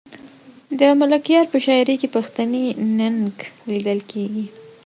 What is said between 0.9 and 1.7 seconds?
ملکیار په